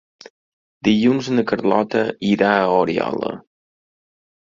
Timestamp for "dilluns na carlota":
0.87-2.03